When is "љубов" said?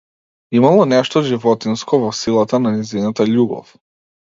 3.31-3.79